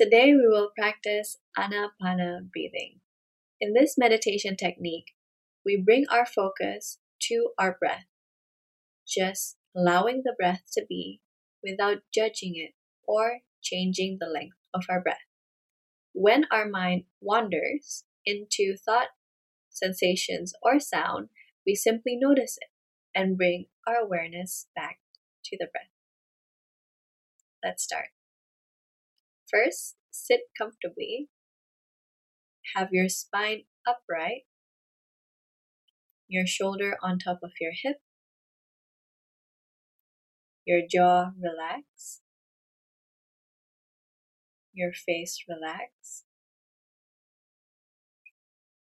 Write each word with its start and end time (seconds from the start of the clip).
Today 0.00 0.32
we 0.32 0.46
will 0.46 0.70
practice 0.78 1.38
Anapana 1.58 2.48
breathing. 2.52 3.00
In 3.60 3.72
this 3.72 3.98
meditation 3.98 4.54
technique, 4.54 5.06
we 5.66 5.76
bring 5.76 6.06
our 6.08 6.24
focus 6.24 6.98
to 7.22 7.48
our 7.58 7.76
breath, 7.80 8.04
just 9.08 9.56
allowing 9.76 10.22
the 10.24 10.36
breath 10.38 10.62
to 10.74 10.86
be 10.88 11.20
without 11.64 12.02
judging 12.14 12.52
it 12.54 12.74
or 13.08 13.38
changing 13.60 14.18
the 14.20 14.28
length 14.28 14.54
of 14.72 14.84
our 14.88 15.02
breath. 15.02 15.26
When 16.12 16.44
our 16.52 16.68
mind 16.68 17.06
wanders 17.20 18.04
into 18.24 18.76
thought, 18.76 19.08
sensations, 19.68 20.52
or 20.62 20.78
sound, 20.78 21.30
we 21.66 21.74
simply 21.74 22.16
notice 22.16 22.56
it 22.60 22.70
and 23.16 23.36
bring 23.36 23.66
our 23.84 23.96
awareness 23.96 24.68
back 24.76 25.00
to 25.46 25.56
the 25.58 25.66
breath. 25.66 25.90
Let's 27.64 27.82
start. 27.82 28.10
First, 29.50 29.96
sit 30.10 30.40
comfortably. 30.56 31.28
Have 32.74 32.88
your 32.92 33.08
spine 33.08 33.62
upright, 33.86 34.42
your 36.28 36.46
shoulder 36.46 36.98
on 37.02 37.18
top 37.18 37.38
of 37.42 37.52
your 37.58 37.72
hip, 37.82 37.96
your 40.66 40.82
jaw 40.86 41.30
relax, 41.40 42.20
your 44.74 44.92
face 44.92 45.42
relax, 45.48 46.24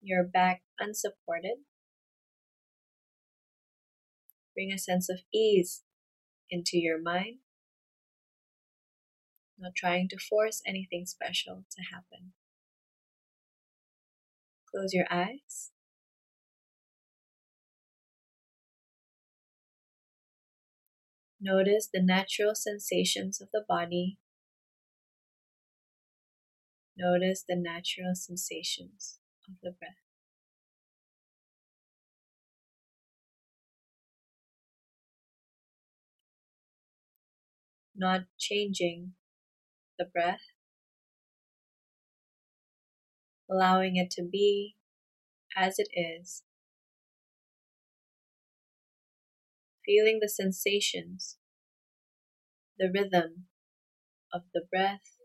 your 0.00 0.24
back 0.24 0.62
unsupported. 0.80 1.58
Bring 4.54 4.72
a 4.72 4.78
sense 4.78 5.10
of 5.10 5.18
ease 5.34 5.82
into 6.50 6.78
your 6.78 7.02
mind 7.02 7.43
not 9.58 9.74
trying 9.76 10.08
to 10.08 10.18
force 10.18 10.62
anything 10.66 11.06
special 11.06 11.64
to 11.70 11.82
happen. 11.92 12.32
Close 14.70 14.92
your 14.92 15.06
eyes. 15.10 15.70
Notice 21.40 21.88
the 21.92 22.02
natural 22.02 22.54
sensations 22.54 23.40
of 23.40 23.48
the 23.52 23.62
body. 23.68 24.18
Notice 26.96 27.44
the 27.46 27.56
natural 27.56 28.14
sensations 28.14 29.18
of 29.48 29.54
the 29.62 29.70
breath. 29.70 29.90
Not 37.96 38.22
changing 38.38 39.12
the 39.98 40.04
breath, 40.04 40.40
allowing 43.50 43.96
it 43.96 44.10
to 44.12 44.22
be 44.22 44.76
as 45.56 45.78
it 45.78 45.88
is, 45.94 46.42
feeling 49.84 50.18
the 50.20 50.28
sensations, 50.28 51.38
the 52.78 52.90
rhythm 52.92 53.46
of 54.32 54.42
the 54.52 54.62
breath 54.70 55.16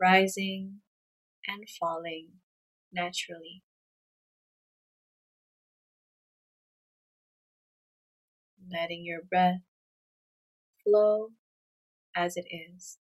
rising 0.00 0.80
and 1.46 1.68
falling 1.68 2.28
naturally. 2.92 3.62
Letting 8.70 9.04
your 9.04 9.22
breath 9.22 9.60
flow 10.82 11.30
as 12.16 12.36
it 12.36 12.46
is. 12.50 12.98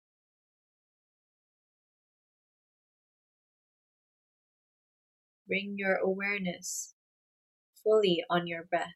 Bring 5.53 5.75
your 5.77 5.97
awareness 5.97 6.95
fully 7.83 8.23
on 8.27 8.47
your 8.47 8.63
breath. 8.63 8.95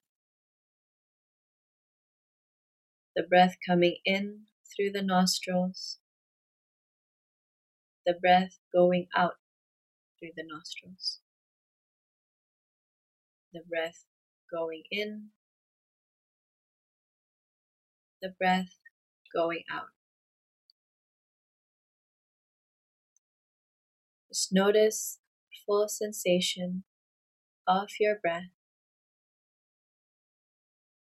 The 3.15 3.21
breath 3.21 3.57
coming 3.63 3.97
in 4.03 4.45
through 4.75 4.93
the 4.93 5.03
nostrils, 5.03 5.99
the 8.07 8.15
breath 8.19 8.57
going 8.73 9.05
out 9.15 9.35
through 10.17 10.31
the 10.35 10.45
nostrils, 10.51 11.19
the 13.53 13.61
breath 13.69 14.05
going 14.51 14.81
in, 14.89 15.27
the 18.19 18.29
breath 18.29 18.79
going 19.31 19.61
out. 19.71 19.89
Just 24.29 24.51
notice 24.51 25.19
full 25.67 25.87
sensation 25.89 26.85
of 27.67 27.89
your 27.99 28.15
breath 28.15 28.51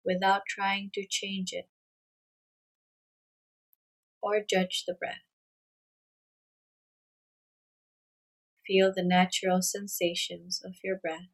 without 0.05 0.41
trying 0.47 0.91
to 0.93 1.05
change 1.07 1.53
it 1.53 1.69
or 4.21 4.43
judge 4.47 4.83
the 4.87 4.93
breath. 4.93 5.23
Feel 8.65 8.91
the 8.93 9.03
natural 9.03 9.61
sensations 9.61 10.61
of 10.63 10.75
your 10.83 10.97
breath, 10.97 11.29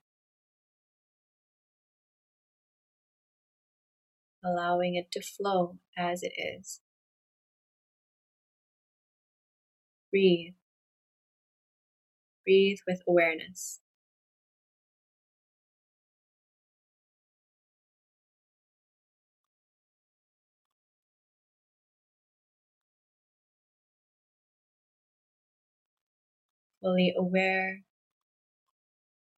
allowing 4.46 4.96
it 4.96 5.12
to 5.12 5.22
flow 5.22 5.80
as 5.98 6.22
it 6.24 6.34
is. 6.38 6.82
Breathe 10.12 10.54
Breathe 12.46 12.80
with 12.88 13.02
awareness. 13.08 13.80
Fully 26.82 27.14
aware 27.18 27.84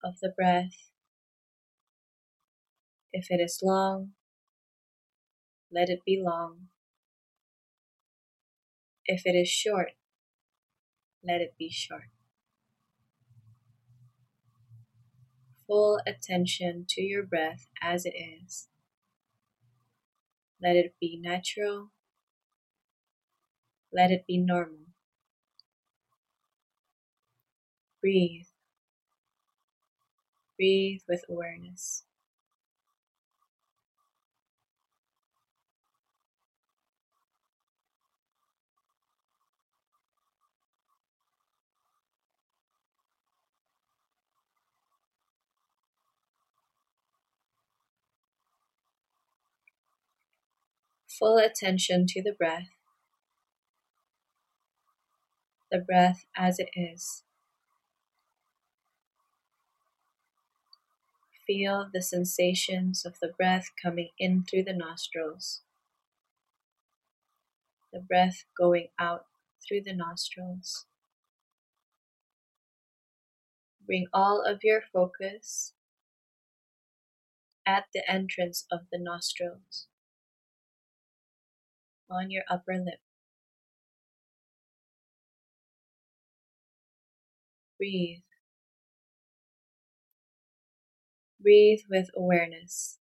of 0.04 0.16
the 0.22 0.34
breath. 0.36 0.72
If 3.14 3.28
it 3.30 3.40
is 3.40 3.60
long, 3.64 4.12
let 5.72 5.90
it 5.90 6.00
be 6.06 6.22
long. 6.24 6.68
If 9.06 9.22
it 9.26 9.36
is 9.36 9.48
short, 9.48 9.92
let 11.24 11.42
it 11.42 11.54
be 11.58 11.70
short. 11.70 12.15
Full 15.68 16.00
attention 16.08 16.86
to 16.90 17.02
your 17.02 17.24
breath 17.24 17.68
as 17.82 18.06
it 18.06 18.16
is. 18.16 18.68
Let 20.60 20.76
it 20.76 20.96
be 21.00 21.18
natural. 21.18 21.92
Let 23.92 24.12
it 24.12 24.28
be 24.28 24.38
normal. 24.38 24.86
Breathe. 28.00 28.48
Breathe 30.58 31.00
with 31.08 31.24
awareness. 31.30 32.04
Full 51.18 51.38
attention 51.38 52.06
to 52.08 52.22
the 52.22 52.34
breath, 52.34 52.70
the 55.72 55.80
breath 55.80 56.26
as 56.36 56.60
it 56.60 56.70
is. 56.76 57.24
Feel 61.48 61.90
the 61.94 62.02
sensations 62.02 63.06
of 63.06 63.20
the 63.22 63.28
breath 63.28 63.70
coming 63.82 64.10
in 64.18 64.44
through 64.44 64.64
the 64.64 64.74
nostrils, 64.74 65.62
the 67.94 68.00
breath 68.00 68.46
going 68.58 68.88
out 69.00 69.26
through 69.66 69.82
the 69.82 69.94
nostrils. 69.94 70.86
Bring 73.86 74.08
all 74.12 74.42
of 74.42 74.64
your 74.64 74.82
focus 74.92 75.74
at 77.68 77.86
the 77.94 78.02
entrance 78.10 78.66
of 78.72 78.82
the 78.92 78.98
nostrils 79.00 79.88
on 82.16 82.32
your 82.32 82.44
upper 82.50 82.78
lip. 82.78 83.00
Breathe. 87.78 88.24
Breathe 91.40 91.80
with 91.90 92.10
awareness. 92.14 93.00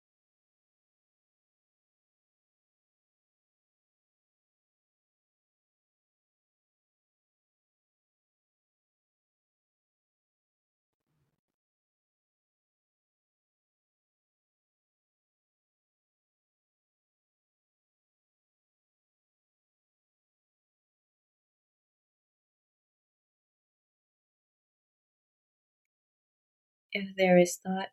If 26.98 27.14
there 27.14 27.36
is 27.36 27.58
thought, 27.62 27.90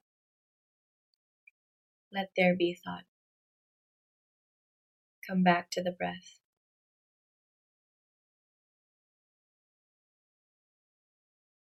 let 2.10 2.30
there 2.38 2.56
be 2.56 2.74
thought. 2.74 3.04
Come 5.28 5.44
back 5.44 5.70
to 5.72 5.84
the 5.84 5.92
breath. 5.92 6.40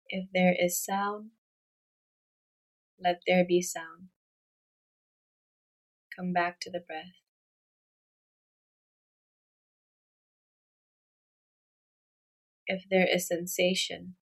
If 0.09 0.31
there 0.33 0.55
is 0.59 0.83
sound, 0.83 1.33
let 2.99 3.21
there 3.27 3.45
be 3.45 3.61
sound. 3.61 4.09
Come 6.17 6.33
back 6.33 6.59
to 6.61 6.71
the 6.71 6.81
breath. 6.81 7.21
If 12.67 12.85
there 12.91 13.07
is 13.07 13.29
sensation, 13.29 14.15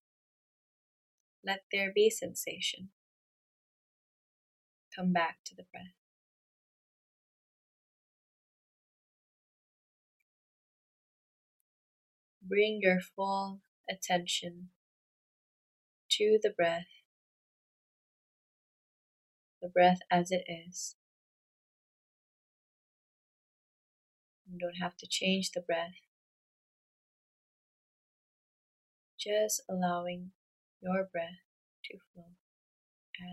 let 1.47 1.61
there 1.71 1.93
be 1.95 2.11
sensation. 2.11 2.89
Come 4.95 5.13
back 5.13 5.39
to 5.47 5.57
the 5.57 5.65
breath. 5.73 5.95
Bring 12.47 12.81
your 12.83 13.01
full 13.01 13.63
attention 13.91 14.69
to 16.11 16.39
the 16.43 16.51
breath, 16.51 16.87
the 19.61 19.69
breath 19.69 19.99
as 20.11 20.31
it 20.31 20.45
is. 20.47 20.95
You 24.47 24.59
don't 24.59 24.81
have 24.81 24.97
to 24.99 25.07
change 25.11 25.51
the 25.53 25.63
breath. 25.63 25.95
Just 29.19 29.63
allowing 29.69 30.31
your 30.81 31.09
breath 31.11 31.43
to 31.87 31.99
flow 32.13 32.37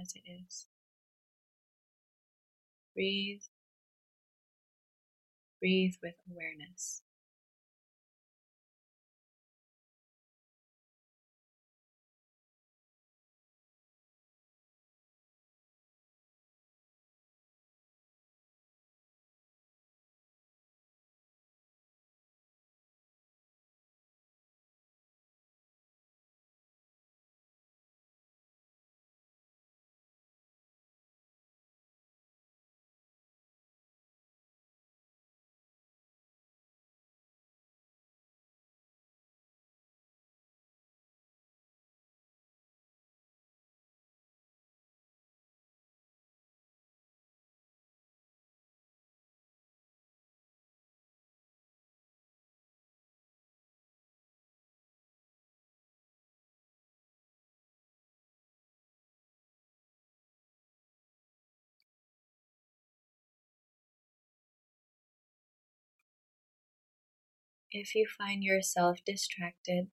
as 0.02 0.14
it 0.16 0.24
is. 0.28 0.68
Breathe. 2.96 3.42
Breathe 5.60 5.96
with 6.04 6.16
awareness. 6.32 7.02
If 67.74 67.96
you 67.96 68.06
find 68.06 68.44
yourself 68.44 69.00
distracted 69.06 69.88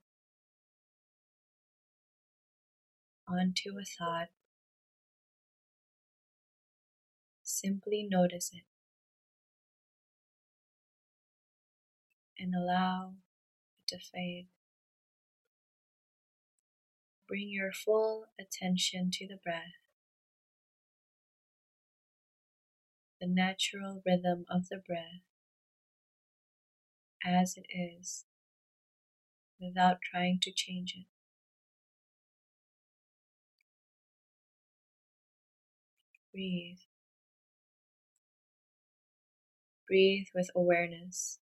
onto 3.29 3.79
a 3.79 3.85
thought, 3.85 4.31
simply 7.45 8.05
notice 8.11 8.51
it 8.53 8.65
and 12.37 12.53
allow 12.53 13.15
it 13.79 13.87
to 13.89 13.99
fade. 14.01 14.49
Bring 17.29 17.49
your 17.49 17.71
full 17.71 18.27
attention 18.41 19.11
to 19.13 19.29
the 19.29 19.37
breath, 19.37 19.79
the 23.21 23.29
natural 23.29 24.03
rhythm 24.05 24.47
of 24.51 24.69
the 24.69 24.79
breath 24.85 25.23
as 27.25 27.57
it 27.57 27.67
is 27.71 28.25
without 29.61 29.99
trying 30.03 30.41
to 30.43 30.51
change 30.53 30.95
it. 30.97 31.07
Breathe. 36.33 36.79
Breathe 39.89 40.27
with 40.35 40.51
awareness. 40.55 41.41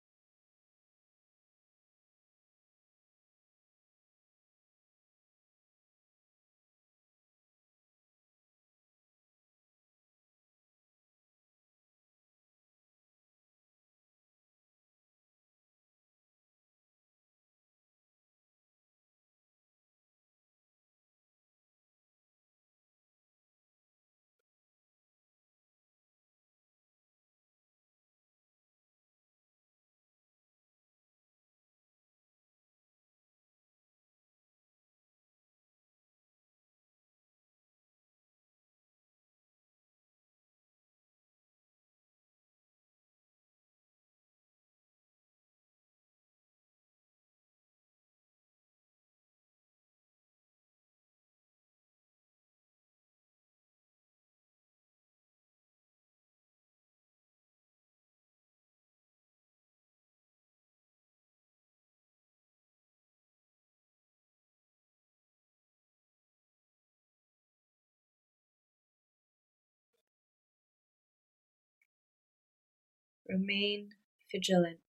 Remain 73.30 73.90
vigilant, 74.32 74.80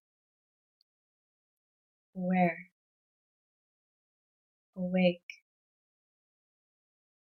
aware, 2.16 2.70
awake, 4.76 5.44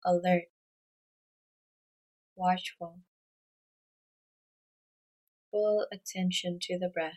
alert, 0.05 0.49
watchful, 2.35 2.99
full 5.51 5.87
attention 5.91 6.59
to 6.61 6.77
the 6.77 6.89
breath, 6.89 7.13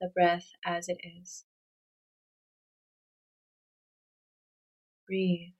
the 0.00 0.08
breath 0.08 0.48
as 0.64 0.88
it 0.88 0.98
is. 1.04 1.44
Breathe. 5.06 5.52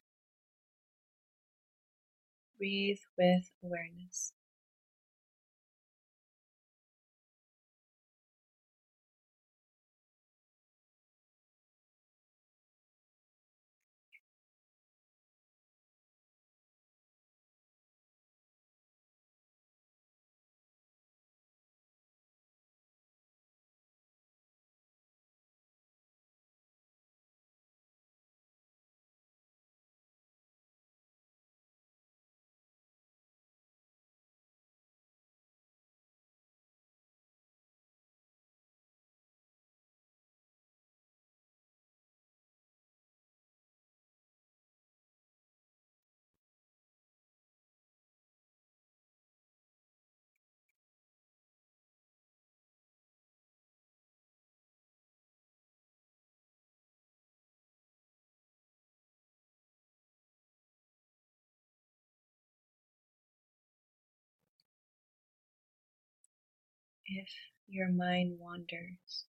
Breathe 2.58 2.98
with 3.16 3.50
awareness. 3.62 4.32
If 67.06 67.28
your 67.68 67.90
mind 67.90 68.38
wanders. 68.38 69.26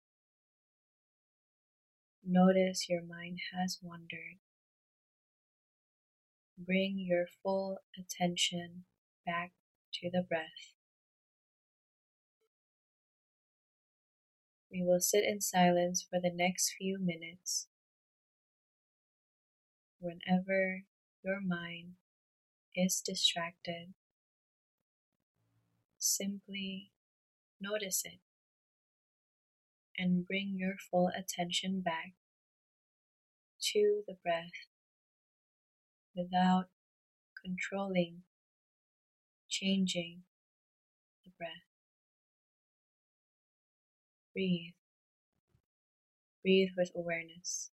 Notice 2.27 2.89
your 2.89 3.03
mind 3.03 3.39
has 3.53 3.79
wandered. 3.83 4.39
Bring 6.57 6.99
your 6.99 7.27
full 7.43 7.79
attention 7.99 8.85
back 9.27 9.53
to 9.95 10.11
the 10.11 10.23
breath. 10.23 10.73
We 14.71 14.83
will 14.83 15.01
sit 15.01 15.25
in 15.25 15.41
silence 15.41 16.05
for 16.09 16.21
the 16.21 16.33
next 16.33 16.75
few 16.79 16.99
minutes. 16.99 17.69
Whenever 20.01 20.83
your 21.25 21.41
mind 21.41 21.93
is 22.75 23.01
distracted, 23.05 23.95
simply 25.99 26.91
notice 27.65 28.03
it 28.05 28.21
and 29.97 30.27
bring 30.27 30.57
your 30.59 30.75
full 30.91 31.11
attention 31.17 31.81
back 31.81 32.13
to 33.73 34.03
the 34.07 34.15
breath 34.23 34.69
without 36.17 36.67
controlling, 37.45 38.23
changing 39.49 40.23
the 41.25 41.31
breath. 41.39 41.51
Breathe. 44.33 44.75
Breathe 46.43 46.71
with 46.77 46.91
awareness. 46.97 47.71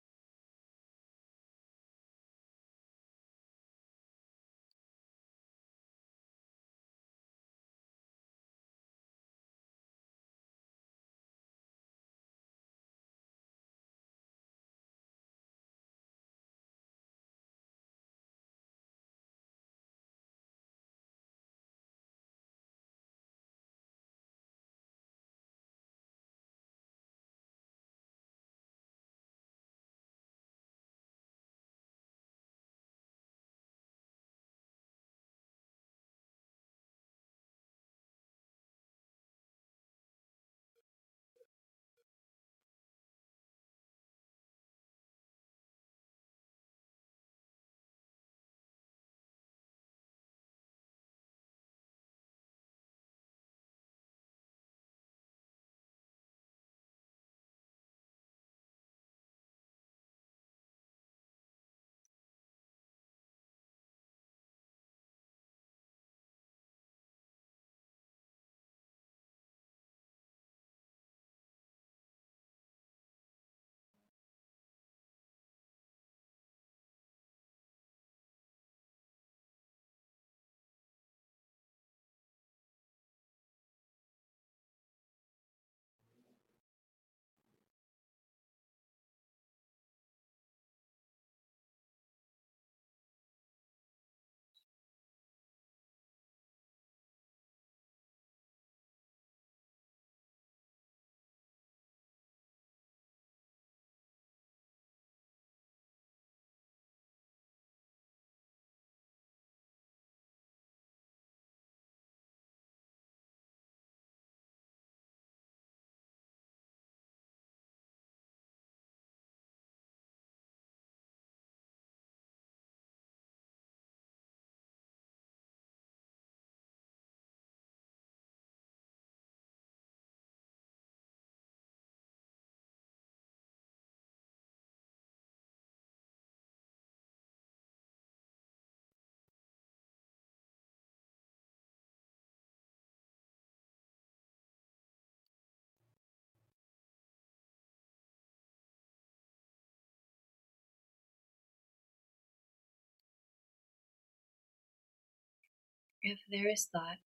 If 156.10 156.20
there 156.30 156.48
is 156.48 156.64
thought, 156.64 157.00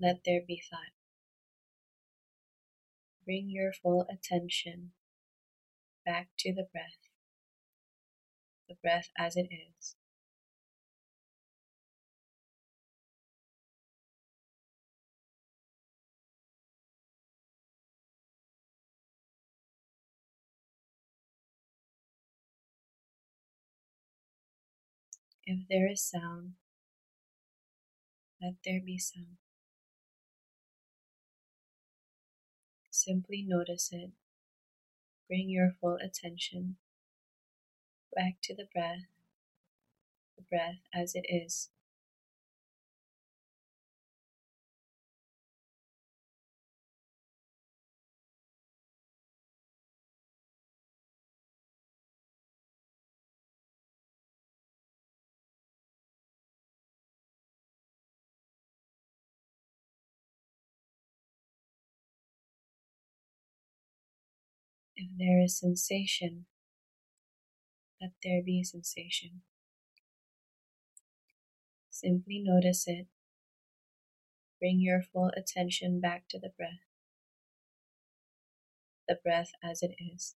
let 0.00 0.24
there 0.24 0.40
be 0.40 0.62
thought. 0.70 0.94
Bring 3.26 3.50
your 3.50 3.74
full 3.74 4.06
attention 4.10 4.92
back 6.06 6.28
to 6.38 6.54
the 6.54 6.66
breath, 6.72 7.10
the 8.70 8.76
breath 8.76 9.10
as 9.18 9.36
it 9.36 9.48
is. 9.52 9.96
If 25.46 25.68
there 25.68 25.90
is 25.90 26.02
sound, 26.02 26.54
let 28.40 28.54
there 28.64 28.80
be 28.84 28.98
sound. 28.98 29.36
Simply 32.90 33.44
notice 33.46 33.90
it. 33.92 34.12
Bring 35.28 35.50
your 35.50 35.72
full 35.80 35.96
attention 35.96 36.76
back 38.14 38.36
to 38.42 38.54
the 38.54 38.66
breath, 38.72 39.06
the 40.36 40.44
breath 40.44 40.80
as 40.94 41.14
it 41.14 41.26
is. 41.28 41.70
If 65.04 65.18
there 65.18 65.42
is 65.42 65.58
sensation, 65.58 66.46
let 68.00 68.12
there 68.22 68.42
be 68.42 68.64
sensation. 68.64 69.42
Simply 71.90 72.42
notice 72.42 72.84
it. 72.86 73.06
Bring 74.58 74.80
your 74.80 75.02
full 75.02 75.30
attention 75.36 76.00
back 76.00 76.24
to 76.30 76.38
the 76.38 76.52
breath, 76.56 76.86
the 79.06 79.18
breath 79.22 79.50
as 79.62 79.82
it 79.82 79.94
is. 80.00 80.36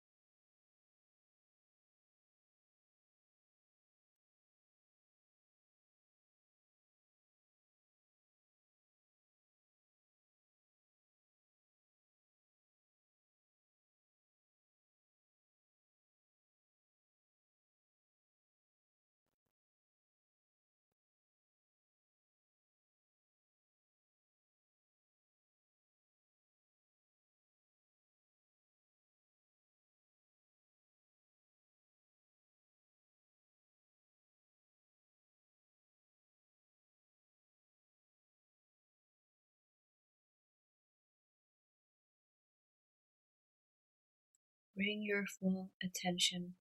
Bring 44.76 45.02
your 45.02 45.24
full 45.24 45.70
attention 45.82 46.54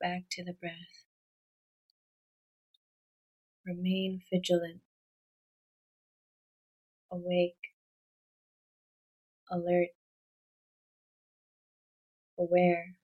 back 0.00 0.24
to 0.32 0.42
the 0.42 0.52
breath. 0.52 1.04
Remain 3.64 4.22
vigilant, 4.28 4.80
awake, 7.12 7.54
alert, 9.48 9.90
aware, 12.36 12.96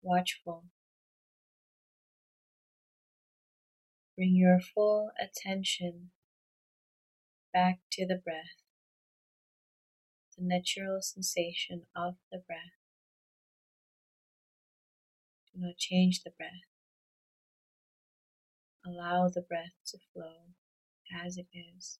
watchful. 0.00 0.64
Bring 4.16 4.34
your 4.34 4.60
full 4.60 5.10
attention 5.20 6.10
back 7.52 7.80
to 7.92 8.06
the 8.06 8.16
breath, 8.16 8.61
the 10.42 10.48
natural 10.48 11.00
sensation 11.00 11.82
of 11.94 12.14
the 12.30 12.38
breath. 12.38 12.78
Do 15.54 15.60
not 15.60 15.76
change 15.76 16.22
the 16.22 16.30
breath. 16.30 16.50
Allow 18.84 19.28
the 19.28 19.42
breath 19.42 19.74
to 19.88 19.98
flow 20.12 20.54
as 21.24 21.36
it 21.36 21.46
is. 21.54 21.98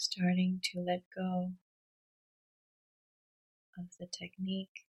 Starting 0.00 0.58
to 0.62 0.80
let 0.80 1.02
go 1.14 1.52
of 3.78 3.84
the 3.98 4.06
technique. 4.06 4.86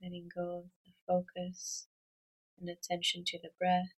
Letting 0.00 0.28
go 0.32 0.58
of 0.58 0.64
the 0.86 0.92
focus 1.08 1.88
and 2.60 2.68
attention 2.68 3.24
to 3.26 3.38
the 3.42 3.50
breath. 3.58 3.90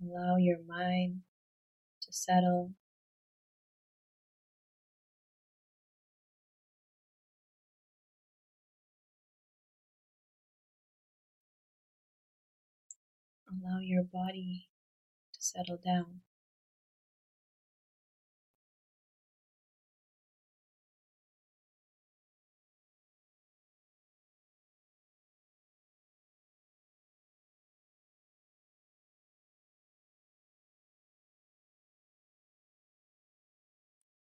Allow 0.00 0.36
your 0.36 0.58
mind 0.64 1.22
to 2.02 2.12
settle 2.12 2.70
Allow 13.52 13.78
your 13.78 14.02
body 14.02 14.68
to 15.32 15.42
settle 15.42 15.76
down. 15.78 16.22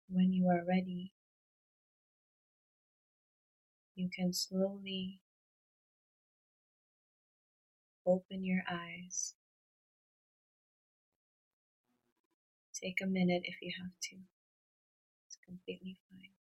When 0.09 0.33
you 0.33 0.48
are 0.48 0.64
ready, 0.64 1.12
you 3.96 4.09
can 4.14 4.33
slowly 4.33 5.20
open 8.06 8.44
your 8.44 8.62
eyes. 8.70 9.34
Take 12.74 13.00
a 13.02 13.06
minute 13.06 13.42
if 13.44 13.56
you 13.62 13.72
have 13.82 13.92
to. 14.10 14.16
It's 15.26 15.38
completely 15.46 15.98
fine. 16.10 16.45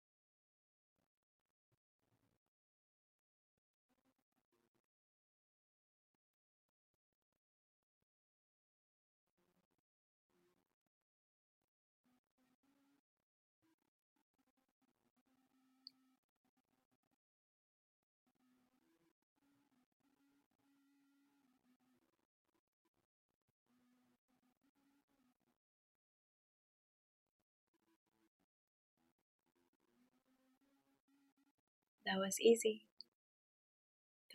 That 32.10 32.18
was 32.18 32.40
easy. 32.40 32.86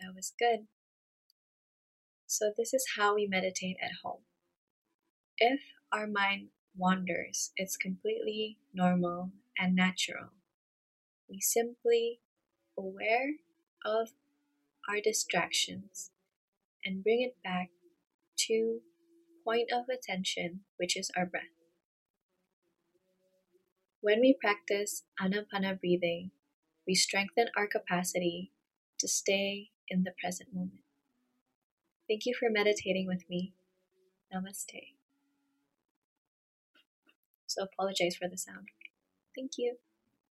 That 0.00 0.14
was 0.14 0.32
good. 0.38 0.66
So, 2.26 2.50
this 2.56 2.72
is 2.72 2.86
how 2.96 3.14
we 3.14 3.26
meditate 3.26 3.76
at 3.82 3.90
home. 4.02 4.22
If 5.36 5.60
our 5.92 6.06
mind 6.06 6.48
wanders, 6.74 7.52
it's 7.56 7.76
completely 7.76 8.56
normal 8.72 9.32
and 9.58 9.76
natural. 9.76 10.30
We 11.28 11.40
simply 11.40 12.20
aware 12.78 13.34
of 13.84 14.12
our 14.88 15.02
distractions 15.04 16.12
and 16.82 17.04
bring 17.04 17.20
it 17.20 17.36
back 17.44 17.68
to 18.48 18.80
point 19.44 19.70
of 19.70 19.90
attention, 19.90 20.60
which 20.78 20.96
is 20.96 21.10
our 21.14 21.26
breath. 21.26 21.44
When 24.00 24.20
we 24.20 24.32
practice 24.32 25.04
anapana 25.20 25.78
breathing, 25.78 26.30
we 26.86 26.94
strengthen 26.94 27.48
our 27.56 27.66
capacity 27.66 28.52
to 28.98 29.08
stay 29.08 29.70
in 29.88 30.04
the 30.04 30.12
present 30.20 30.54
moment. 30.54 30.80
Thank 32.08 32.26
you 32.26 32.34
for 32.38 32.48
meditating 32.50 33.06
with 33.06 33.28
me. 33.28 33.54
Namaste. 34.32 34.94
So 37.46 37.62
apologize 37.64 38.16
for 38.16 38.28
the 38.28 38.38
sound. 38.38 38.68
Thank 39.34 39.52
you. 39.58 39.76